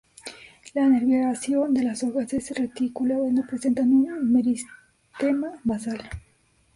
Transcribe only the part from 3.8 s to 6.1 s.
un meristema basal.